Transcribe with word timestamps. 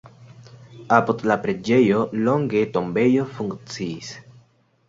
Apud 0.97 1.21
la 1.31 1.37
preĝejo 1.43 2.01
longe 2.29 2.65
tombejo 2.79 3.29
funkciis. 3.37 4.15